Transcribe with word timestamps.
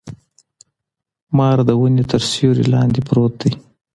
مار 1.37 1.57
د 1.67 1.69
ونې 1.79 2.03
تر 2.11 2.21
سیوري 2.31 2.65
لاندي 2.73 3.01
پروت 3.07 3.33
دی. 3.41 3.51